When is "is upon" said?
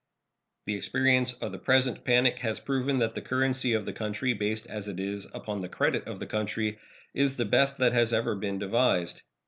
4.99-5.59